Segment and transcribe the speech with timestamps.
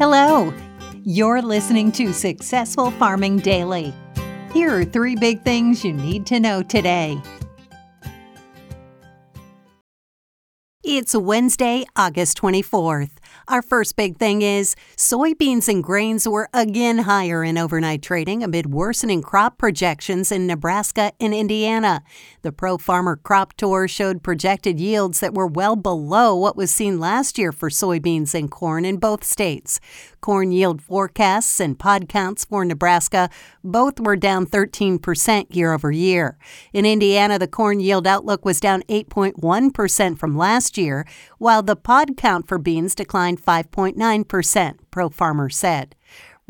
[0.00, 0.50] Hello.
[1.04, 3.92] You're listening to Successful Farming Daily.
[4.50, 7.20] Here are three big things you need to know today.
[10.82, 13.19] It's Wednesday, August 24th.
[13.48, 18.72] Our first big thing is soybeans and grains were again higher in overnight trading amid
[18.72, 22.02] worsening crop projections in Nebraska and Indiana.
[22.42, 26.98] The Pro Farmer Crop Tour showed projected yields that were well below what was seen
[26.98, 29.80] last year for soybeans and corn in both states.
[30.20, 33.30] Corn yield forecasts and pod counts for Nebraska
[33.64, 36.36] both were down 13% year over year.
[36.72, 41.06] In Indiana, the corn yield outlook was down 8.1% from last year,
[41.38, 45.94] while the pod count for beans declined 5.9%, Pro Farmer said.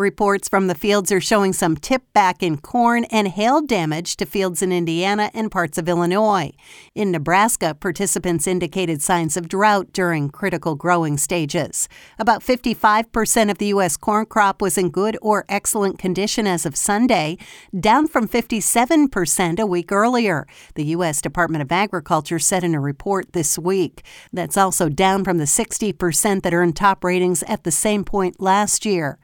[0.00, 4.24] Reports from the fields are showing some tip back in corn and hail damage to
[4.24, 6.52] fields in Indiana and parts of Illinois.
[6.94, 11.86] In Nebraska, participants indicated signs of drought during critical growing stages.
[12.18, 13.98] About 55% of the U.S.
[13.98, 17.36] corn crop was in good or excellent condition as of Sunday,
[17.78, 21.20] down from 57% a week earlier, the U.S.
[21.20, 24.02] Department of Agriculture said in a report this week.
[24.32, 28.86] That's also down from the 60% that earned top ratings at the same point last
[28.86, 29.18] year.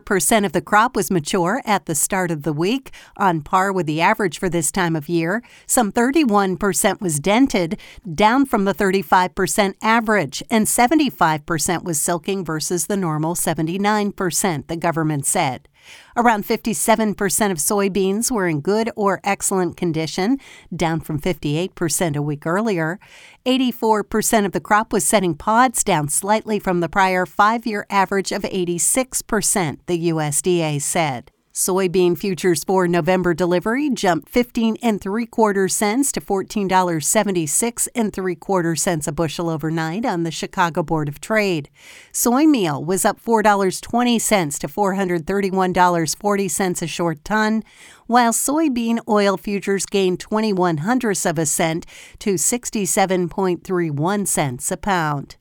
[0.00, 3.86] 4% of the crop was mature at the start of the week, on par with
[3.86, 5.42] the average for this time of year.
[5.66, 7.78] Some 31% was dented,
[8.14, 15.26] down from the 35% average, and 75% was silking versus the normal 79%, the government
[15.26, 15.68] said.
[16.16, 20.38] Around 57% of soybeans were in good or excellent condition,
[20.74, 22.98] down from 58% a week earlier.
[23.46, 28.32] 84% of the crop was setting pods, down slightly from the prior five year average
[28.32, 31.30] of 86%, the USDA said.
[31.52, 38.36] Soybean futures for November delivery jumped 15 and 3 quarter cents to $14.76 and 3
[38.36, 41.68] quarter cents a bushel overnight on the Chicago Board of Trade.
[42.12, 47.64] Soy meal was up $4.20 to $431.40 a short ton,
[48.06, 51.84] while soybean oil futures gained 21 hundredths of a cent
[52.20, 55.34] to 67.31 cents a pound.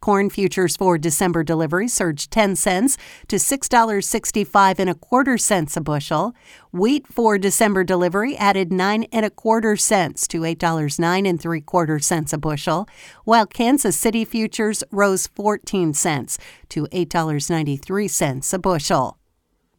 [0.00, 2.96] Corn futures for December delivery surged 10 cents
[3.28, 6.34] to $6.65 and a quarter cents a bushel.
[6.72, 11.98] Wheat for December delivery added 9 and a quarter cents to $8.09 and 3 quarter
[11.98, 12.88] cents a bushel,
[13.24, 16.38] while Kansas City futures rose 14 cents
[16.68, 19.18] to $8.93 a bushel.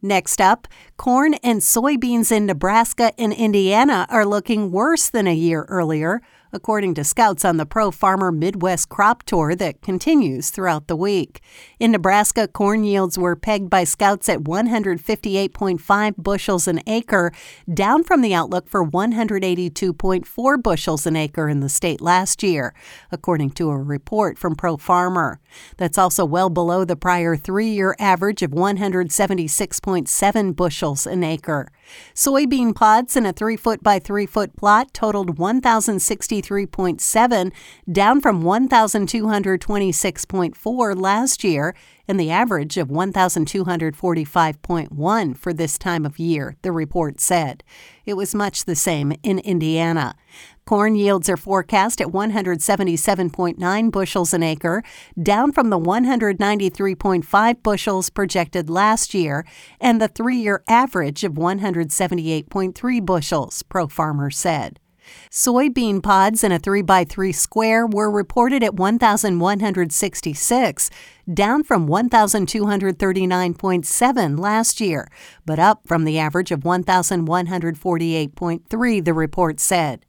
[0.00, 5.64] Next up, corn and soybeans in Nebraska and Indiana are looking worse than a year
[5.68, 6.22] earlier,
[6.52, 11.40] according to scouts on the Pro Farmer Midwest Crop Tour that continues throughout the week.
[11.78, 17.32] In Nebraska, corn yields were pegged by scouts at 158.5 bushels an acre,
[17.72, 22.74] down from the outlook for 182.4 bushels an acre in the state last year,
[23.10, 25.40] according to a report from Pro Farmer.
[25.76, 31.68] That's also well below the prior three year average of 176.7 bushels an acre.
[32.14, 35.38] Soybean pods in a 3 foot by 3 foot plot totaled
[36.42, 37.52] 1,063.7,
[37.90, 41.74] down from 1,226.4 last year
[42.06, 47.62] and the average of 1,245.1 for this time of year, the report said.
[48.06, 50.14] It was much the same in Indiana.
[50.64, 54.82] Corn yields are forecast at 177.9 bushels an acre,
[55.22, 59.46] down from the 193.5 bushels projected last year
[59.80, 64.78] and the three year average of 178.3 bushels, Pro Farmer said.
[65.30, 70.90] Soybean pods in a 3x3 square were reported at 1,166,
[71.32, 75.08] down from 1,239.7 last year,
[75.44, 80.06] but up from the average of 1,148.3, the report said.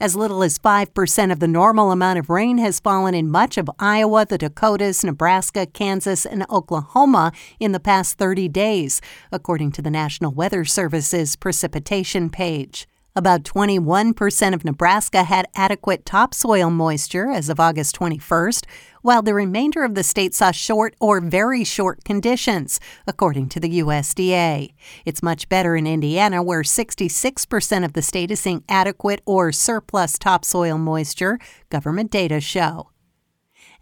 [0.00, 3.70] As little as 5% of the normal amount of rain has fallen in much of
[3.78, 9.00] Iowa, the Dakotas, Nebraska, Kansas, and Oklahoma in the past 30 days,
[9.32, 12.86] according to the National Weather Service's precipitation page.
[13.18, 18.64] About 21% of Nebraska had adequate topsoil moisture as of August 21st,
[19.02, 22.78] while the remainder of the state saw short or very short conditions,
[23.08, 24.72] according to the USDA.
[25.04, 30.16] It's much better in Indiana, where 66% of the state is seeing adequate or surplus
[30.16, 31.40] topsoil moisture,
[31.70, 32.90] government data show.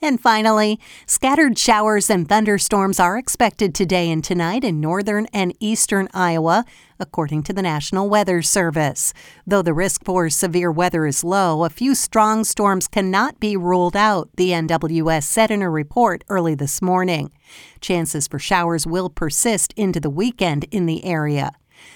[0.02, 6.08] And finally, scattered showers and thunderstorms are expected today and tonight in northern and eastern
[6.12, 6.66] Iowa,
[7.00, 9.14] according to the National Weather Service.
[9.46, 13.96] Though the risk for severe weather is low, a few strong storms cannot be ruled
[13.96, 17.32] out, the NWS said in a report early this morning.
[17.80, 21.52] Chances for showers will persist into the weekend in the area.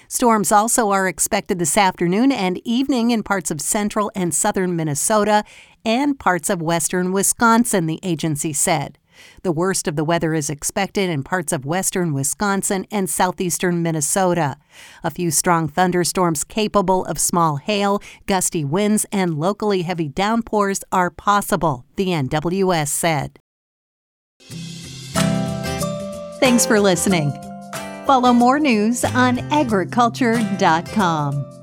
[0.07, 5.43] Storms also are expected this afternoon and evening in parts of central and southern Minnesota
[5.85, 8.97] and parts of western Wisconsin, the agency said.
[9.43, 14.57] The worst of the weather is expected in parts of western Wisconsin and southeastern Minnesota.
[15.03, 21.09] A few strong thunderstorms capable of small hail, gusty winds, and locally heavy downpours are
[21.09, 23.39] possible, the NWS said.
[26.39, 27.31] Thanks for listening.
[28.07, 31.60] Follow more news on agriculture.com.